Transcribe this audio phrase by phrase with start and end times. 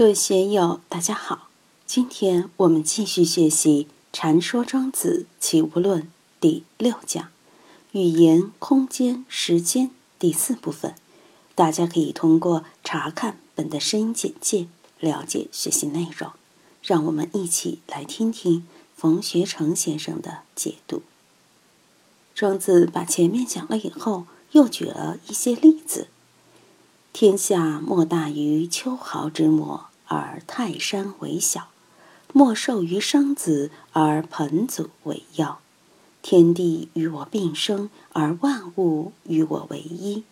[0.00, 1.48] 各位学友，大家好！
[1.84, 6.04] 今天我们继续学习《禅说庄子齐物论》
[6.40, 7.28] 第六讲
[7.92, 10.94] “语言、空间、时间”第四部分。
[11.54, 14.68] 大家可以通过查看本的声音简介
[15.00, 16.32] 了解学习内容。
[16.82, 21.02] 让我们一起来听听冯学成先生的解读。
[22.34, 26.08] 庄子把前面讲了以后，又举了一些例子
[27.12, 31.68] ：“天下莫大于秋毫之末。”而泰山为小，
[32.32, 35.60] 莫寿于生子而盆祖为要。
[36.20, 40.24] 天地与我并生，而万物与我为一。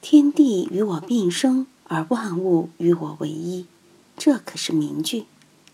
[0.00, 3.66] 天地与我并生，而万物与我为一，
[4.16, 5.26] 这可是名句。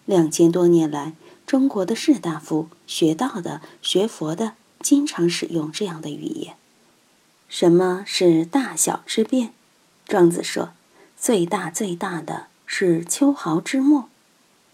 [0.06, 1.12] 两千多年来，
[1.47, 6.56] 中国的士大夫、学道的、学佛的，经常使用这样的语言。
[7.47, 9.52] 什么是大小之变？
[10.06, 10.70] 庄子说
[11.19, 14.08] ：“最大最大的。”是秋毫之末，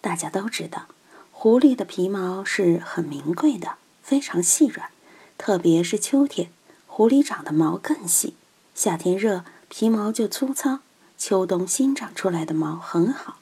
[0.00, 0.86] 大家都知道，
[1.32, 4.90] 狐狸的皮毛是很名贵的，非常细软，
[5.36, 6.48] 特别是秋天，
[6.86, 8.34] 狐狸长的毛更细。
[8.72, 10.78] 夏天热，皮毛就粗糙；
[11.18, 13.38] 秋冬新长出来的毛很好。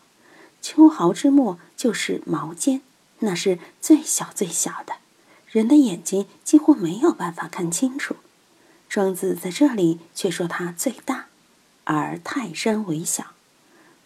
[0.63, 2.81] 秋毫之末就是毛尖，
[3.19, 4.95] 那是最小最小的，
[5.51, 8.17] 人的眼睛几乎没有办法看清楚。
[8.89, 11.27] 庄子在这里却说它最大，
[11.85, 13.36] 而泰山为小。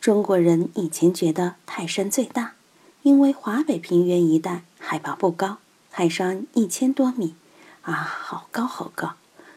[0.00, 2.54] 中国人以前觉得泰山最大，
[3.02, 5.58] 因为华北平原一带海拔不高，
[5.90, 7.34] 泰山一千多米，
[7.82, 9.12] 啊，好高好高，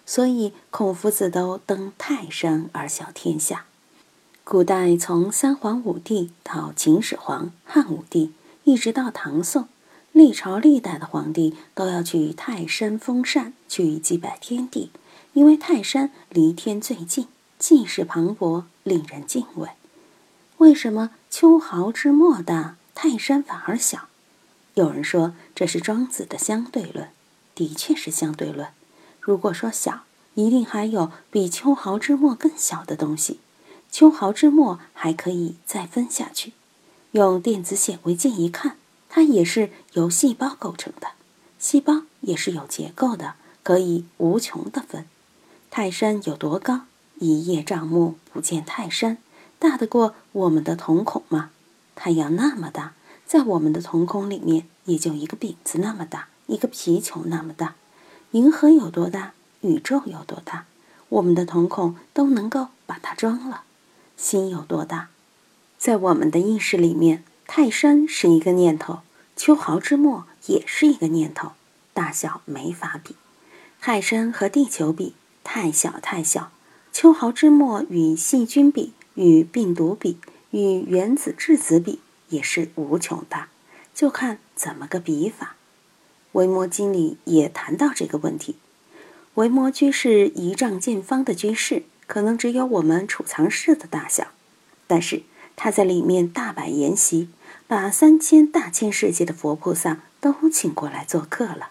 [0.05, 3.63] 所以孔夫子都登泰山而小天下。
[4.43, 8.33] 古代从三皇五帝到秦始皇、汉武帝，
[8.65, 9.69] 一直到唐宋，
[10.11, 14.91] 历朝历代的皇帝都要去泰山封禅，去祭拜天地，
[15.31, 19.69] 因为泰山离天最近，气势磅礴，令人敬畏。
[20.63, 24.07] 为什么秋毫之末大，泰山反而小？
[24.75, 27.09] 有人说这是庄子的相对论，
[27.53, 28.69] 的确是相对论。
[29.19, 33.41] 如果说小，一定还有比秋毫之末更小的东西。
[33.91, 36.53] 秋毫之末还可以再分下去，
[37.11, 38.77] 用电子显微镜一看，
[39.09, 41.09] 它也是由细胞构成的，
[41.59, 45.05] 细胞也是有结构的，可以无穷的分。
[45.69, 46.83] 泰山有多高？
[47.19, 49.17] 一叶障目，不见泰山。
[49.63, 51.49] 大得过我们的瞳孔吗？
[51.95, 57.75] 太阳那么大，在我们的瞳孔里面也就一个饼子那么大，一个皮球那么大。
[58.31, 59.31] 银河有多大？
[59.61, 60.65] 宇宙有多大？
[61.07, 63.63] 我们的瞳孔都能够把它装了。
[64.17, 65.07] 心有多大？
[65.77, 68.99] 在我们的意识里面，泰山是一个念头，
[69.37, 71.53] 秋毫之末也是一个念头，
[71.93, 73.15] 大小没法比。
[73.79, 76.49] 泰山和地球比，太小太小；
[76.91, 78.91] 秋毫之末与细菌比。
[79.15, 80.17] 与病毒比，
[80.51, 83.49] 与原子质子比，也是无穷大，
[83.93, 85.55] 就看怎么个比法。
[86.33, 88.55] 维摩经里也谈到这个问题。
[89.35, 94.27] 维摩居士一丈见方的居室，可能只有我们储藏室的大小，
[94.87, 95.23] 但是
[95.55, 97.29] 他在里面大摆筵席，
[97.67, 101.69] 把三千大千世界的佛菩萨都请过来做客了。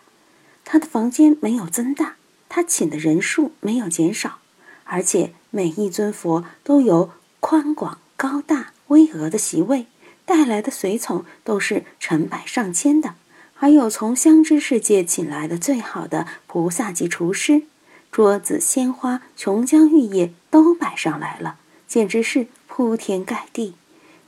[0.65, 2.17] 他的房间没有增大，
[2.49, 4.39] 他请的人数没有减少，
[4.85, 7.11] 而且每一尊佛都有。
[7.43, 9.87] 宽广高大巍峨的席位，
[10.25, 13.15] 带来的随从都是成百上千的，
[13.53, 17.63] 还有从香知世界请来的最好的菩萨级厨师，
[18.13, 21.57] 桌子、鲜花、琼浆玉液都摆上来了，
[21.89, 23.75] 简直是铺天盖地。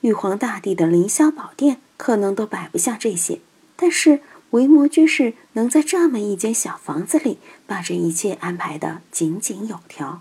[0.01, 3.39] 玉皇大帝的凌霄宝殿可能都摆不下这些，
[3.77, 10.21] 但是维摩居士能在这么一间小房子里把这一切安排得井井有条，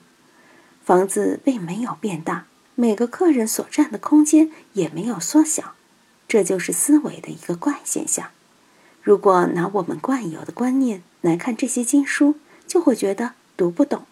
[0.85, 2.45] 房子并没有变大。
[2.75, 5.75] 每个客人所占的空间也没有缩小，
[6.27, 8.31] 这就是思维的一个怪现象。
[9.01, 12.35] 如果拿我们惯有的观念来看这些经书，
[12.65, 14.05] 就会觉得读不懂，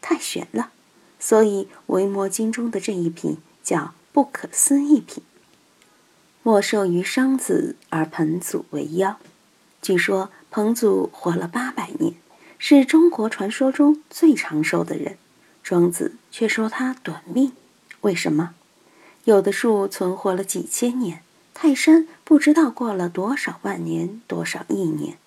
[0.00, 0.70] 太玄了。
[1.18, 5.22] 所以《维摩经》中的这一品叫不可思议品。
[6.42, 9.18] 莫受于商子而彭祖为妖。
[9.82, 12.14] 据说彭祖活了八百年，
[12.58, 15.18] 是中国传说中最长寿的人。
[15.62, 17.52] 庄子却说他短命。
[18.06, 18.54] 为什么？
[19.24, 25.18] 有的树存活了几千年，泰山不知道过了多少万年、多少亿年。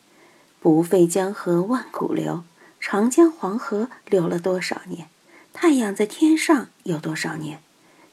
[0.62, 2.46] 不废江河万古流，
[2.80, 5.10] 长江黄河流了多少年？
[5.52, 7.60] 太阳在天上有多少年？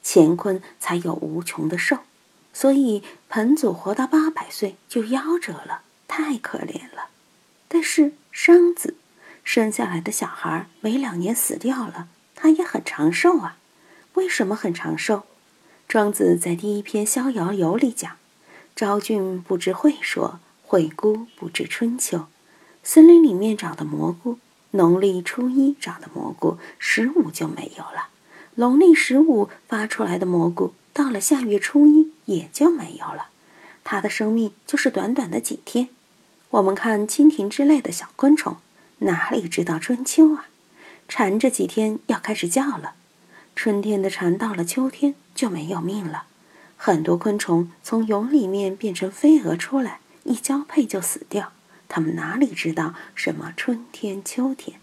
[0.03, 1.99] 乾坤才有无穷的寿。
[2.53, 7.11] 所以彭祖活到八百岁就夭折了，太可怜了。
[7.69, 8.97] 但是商子
[9.45, 13.59] 生下来的小孩没两年死掉了，他也很长寿啊。
[14.17, 15.25] 为什么很长寿？
[15.87, 18.17] 庄子在第一篇《逍遥游》里讲
[18.75, 22.25] ：“昭君不知晦朔，惠姑不知春秋。”
[22.83, 24.39] 森林里面长的蘑菇，
[24.71, 28.09] 农历初一长的蘑菇，十五就没有了；
[28.55, 33.29] 农历十五发出来的蘑菇，到了下月初一也就没有了。
[33.85, 35.91] 它的生命就是短短的几天。
[36.49, 38.57] 我们看蜻蜓之类的小昆虫，
[39.01, 40.47] 哪里知道春秋啊？
[41.07, 42.95] 蝉这几天要开始叫了。
[43.57, 46.25] 春天的蝉到了秋天就没有命了。
[46.77, 51.53] 很多昆虫从蛹里面变成飞蛾出来，一交配就死掉。
[51.89, 54.79] 他们哪里知道什么春天、秋天？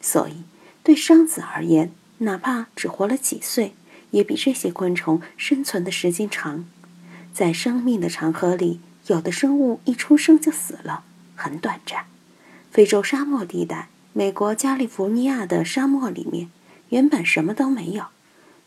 [0.00, 0.44] 所以，
[0.82, 3.74] 对商子而言，哪怕只活了几岁，
[4.12, 6.64] 也比这些昆虫生存的时间长。
[7.34, 11.04] 在生命的长河里，有的生物一出生就死了，
[11.34, 12.06] 很短暂。
[12.70, 16.48] 非洲沙漠地带，美国加利福尼亚的沙漠里面，
[16.90, 18.06] 原本什么都没有。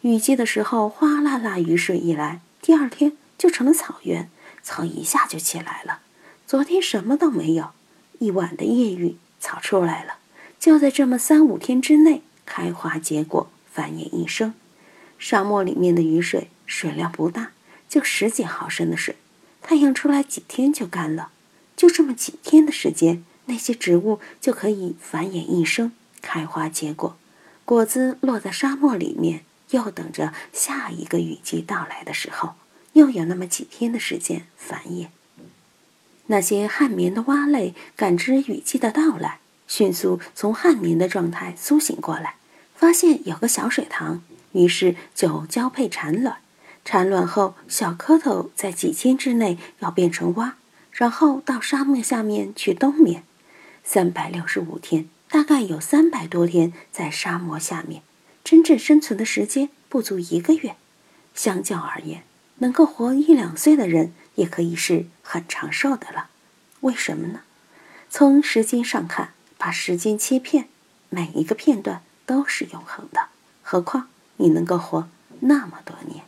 [0.01, 4.29] 雨季的时候，哗啦啦雨水一来，第二天就成了草原，
[4.63, 5.99] 草一下就起来了。
[6.47, 7.71] 昨天什么都没有，
[8.19, 10.15] 一晚的夜雨，草出来了，
[10.59, 14.53] 就在这么三五天之内开花结果，繁衍一生。
[15.17, 17.51] 沙漠里面的雨水水量不大，
[17.89, 19.15] 就十几毫升的水，
[19.61, 21.29] 太阳出来几天就干了，
[21.75, 27.17] 就这么几天的时间，那些植物就可以繁衍一生，开花结果，
[27.69, 32.55] 果子落在沙漠里面，又等着下一个雨季到来的时候，
[32.93, 35.09] 又有那么几天的时间繁衍。
[36.25, 39.37] 那些旱眠的蛙类感知雨季的到来，
[39.67, 42.37] 迅速从旱眠的状态苏醒过来，
[42.73, 44.23] 发现有个小水塘，
[44.53, 46.37] 于是就交配产卵。
[46.83, 50.55] 产卵后，小蝌蚪在几天之内要变成蛙，
[50.91, 53.23] 然后到沙漠下面去冬眠。
[53.83, 58.01] 三百六十五天，大概有三百多天在沙漠下面，
[58.43, 60.75] 真正生存的时间不足一个月。
[61.33, 62.23] 相较而言，
[62.57, 64.13] 能够活一两岁的人。
[64.35, 66.29] 也可以是很长寿的了，
[66.79, 67.41] 为什么呢？
[68.09, 70.69] 从时间上看，把时间切片，
[71.09, 73.27] 每一个片段都是永恒的。
[73.61, 75.09] 何况你能够活
[75.41, 76.23] 那么多年。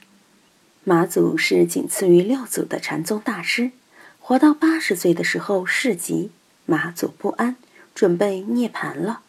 [0.83, 3.71] 马祖是仅次于六祖的禅宗大师，
[4.19, 6.31] 活到八十岁的时候逝疾，
[6.65, 7.55] 马祖不安，
[8.01, 9.21] 准备涅槃了。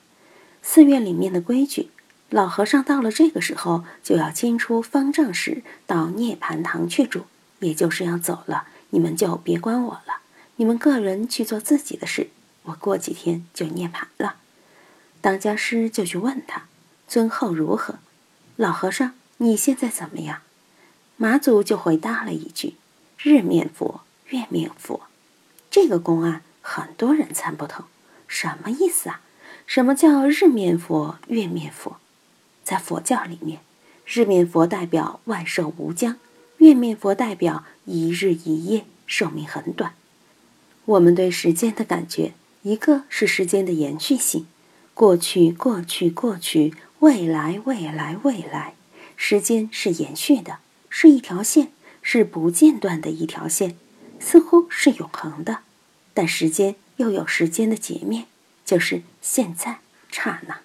[0.62, 1.90] 寺院里面的规矩，
[2.30, 7.26] 老和尚到了这个时候就要牵出方丈室到涅槃堂去住，
[7.58, 8.66] 也就是要走了。
[8.88, 10.22] 你们就别管我了，
[10.56, 12.30] 你们个人去做自己的事。
[12.62, 14.36] 我过几天就涅槃了。
[15.20, 16.62] 当家师就去问他，
[17.06, 17.96] 尊后如何？
[18.56, 20.40] 老和尚，你现在怎么样？
[21.18, 22.76] 马祖就回答了一句
[23.20, 25.02] ：“日面佛，月面佛。”
[25.70, 27.84] 这个公案很多人参不透，
[28.32, 29.20] 什么意思啊？
[29.66, 31.98] 什么叫日面佛、月面佛？
[32.64, 33.60] 在佛教里面，
[34.06, 36.16] 日面佛代表万寿无疆。
[36.56, 39.92] 月面佛代表一日一夜，寿命很短。
[40.86, 42.32] 我们对时间的感觉，
[42.62, 44.46] 一个是时间的延续性，
[44.94, 48.74] 过去过去过去，未来未来未来，
[49.14, 50.58] 时间是延续的，
[50.88, 51.70] 是一条线，
[52.00, 53.76] 是不间断的一条线，
[54.18, 55.58] 似乎是永恒的。
[56.14, 58.26] 但时间又有时间的截面，
[58.64, 59.78] 就是现在
[60.08, 60.60] 刹那。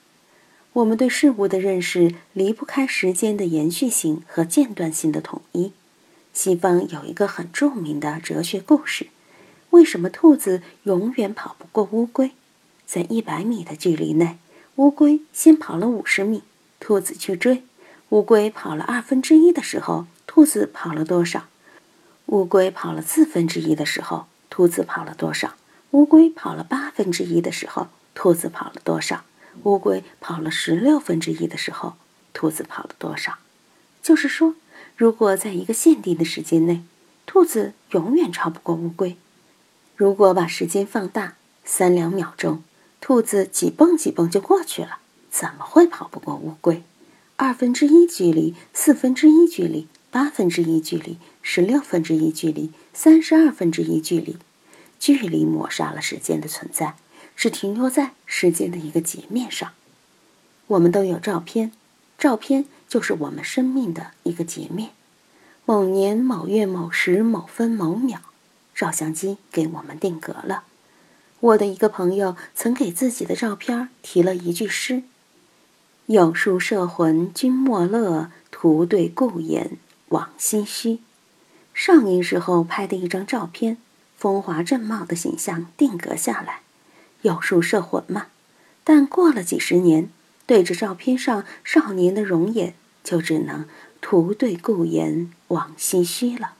[0.73, 5.73] 我们对事物的认识离不开时间的延续性和间断性的统一。
[6.33, 9.07] 西方有一个很著名的哲学故事：
[9.71, 12.33] 为什么兔子永远跑不过乌龟？
[12.85, 14.37] 在一百米的距离内，
[14.75, 16.43] 乌龟先跑了五十米，
[16.79, 17.63] 兔子去追。
[18.09, 21.47] 乌龟跑了二分之一的时候，兔子跑了多少？
[22.27, 25.55] 乌龟跑了四分之一的时候，兔子跑了多少？
[25.91, 29.23] 乌龟跑了八分之一的时候，兔子跑了多少？
[29.63, 31.95] 乌龟跑了十六分之一的时候，
[32.33, 33.37] 兔子跑了多少？
[34.01, 34.55] 就是说。
[34.95, 36.81] 如果在一个限定的时间内，
[37.27, 39.15] 兔子永远超不过乌龟。
[39.95, 42.63] 如果把时间放大三两秒钟，
[42.99, 44.97] 兔子几蹦几蹦就过去了，
[45.29, 46.81] 怎么会跑不过乌龟？
[47.35, 54.37] 二分之一距离，四分之一距离，八分之一距离，十六分之一距离，三十二分之一距离，
[54.99, 56.95] 距离抹杀了时间的存在，
[57.35, 59.71] 只停留在时间的一个截面上。
[60.67, 61.71] 我们都有照片，
[62.17, 62.65] 照片。
[62.89, 64.91] 就是我们生命的一个截面，
[65.65, 68.21] 某年某月某时某分某秒，
[68.73, 70.63] 照相机给我们定格了。
[71.41, 75.03] 我的一个朋友曾给自己的照片提了一句诗
[76.07, 79.77] ：“有书摄魂君莫乐，徒对故颜
[80.07, 80.99] 往唏嘘。”
[81.75, 83.75] 少年时候拍的一张照片，
[84.17, 86.61] 风华正茂的形象定格下来，
[87.21, 88.27] 有书摄魂嘛。
[88.83, 90.09] 但过了几十年。
[90.47, 93.67] 对着照片上少年的容颜，就只能
[93.99, 96.53] 徒对故言往唏嘘了。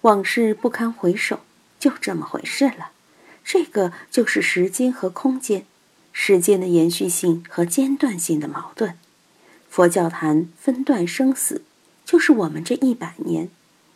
[0.00, 1.38] 往事不堪回首，
[1.78, 2.90] 就这么回事了。
[3.44, 5.64] 这个就是时间和空间，
[6.12, 8.98] 时间的延续性和间断性的矛盾。
[9.68, 11.62] 佛教坛分段生死，
[12.04, 13.46] 就是我们这一百年；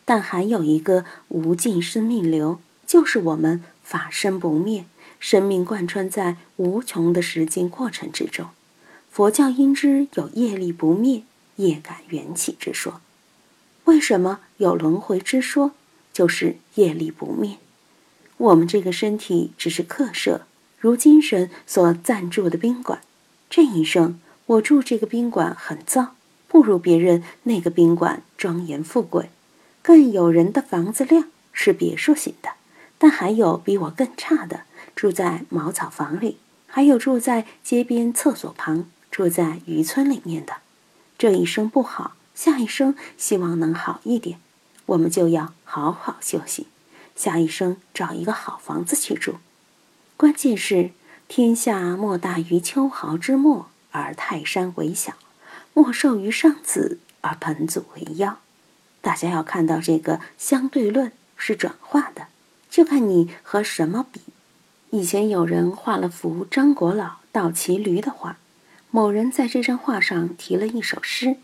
[0.05, 4.85] 但还有一个无尽生命流，就是我们法身不灭，
[5.19, 8.47] 生命贯穿在无穷的时间过程之中。
[9.11, 11.23] 佛教因之有业力不灭、
[11.55, 13.01] 业感缘起之说。
[13.85, 15.71] 为什么有轮回之说？
[16.11, 17.57] 就是业力不灭。
[18.37, 20.47] 我们这个身体只是客舍，
[20.79, 23.01] 如精神所暂住的宾馆。
[23.49, 26.15] 这一生，我住这个宾馆很糟，
[26.47, 29.29] 不如别人那个宾馆庄严富贵。
[29.81, 32.54] 更有人的房子亮，是别墅型的，
[32.97, 34.61] 但还有比我更差的，
[34.95, 36.37] 住在茅草房里，
[36.67, 40.57] 还有住在街边厕所旁，住在渔村里面的。
[41.17, 44.39] 这一生不好，下一生希望能好一点。
[44.87, 46.67] 我们就要好好休息，
[47.15, 49.35] 下一生找一个好房子去住。
[50.17, 50.91] 关键是
[51.27, 55.13] 天下莫大于秋毫之末，而泰山为小；
[55.73, 58.39] 莫寿于上子，而彭祖为妖。
[59.01, 62.27] 大家要看到这个相对论是转化的，
[62.75, 64.19] 就看你和什么比。
[64.89, 68.37] 以前有人画了幅张国老倒骑驴的画，
[68.91, 71.37] 某人在这张画上题了一首诗：“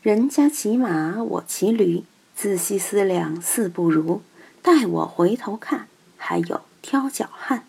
[0.00, 4.22] 人家骑马，我骑驴。”仔细思量，似不如。
[4.62, 7.66] 待我回头看，还有挑脚汉。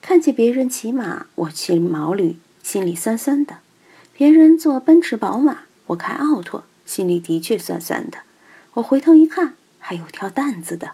[0.00, 3.56] 看见别人骑马，我骑毛驴，心里酸酸的；
[4.12, 8.18] 别人坐奔驰宝马，我开奥拓，心里的确酸酸的。
[8.74, 10.92] 我回头一看，还有挑担子的，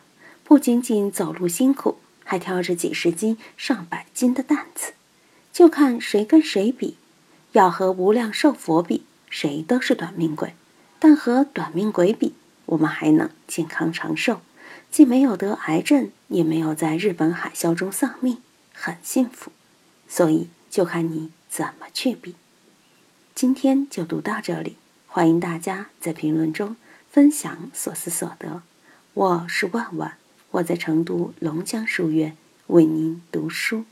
[0.49, 4.95] 不仅仅走路辛苦，还挑着几十斤、上百斤的担子。
[5.53, 6.97] 就看谁跟谁比。
[7.53, 10.53] 要和无量寿佛比，谁都是短命鬼；
[10.99, 12.33] 但和短命鬼比，
[12.65, 14.41] 我们还能健康长寿，
[14.91, 18.39] 既没有得癌症，也没有在日本海啸中丧命，
[18.73, 19.53] 很幸福。
[20.09, 22.37] 所以就看你怎么去比。
[23.35, 24.79] 今天就读到这里，
[25.09, 26.77] 欢迎大家在评论中
[27.11, 28.63] 分享所思所得。
[29.13, 30.17] 我是万万，
[30.53, 32.37] 我在成都龙江书院
[32.69, 33.85] 为您读书。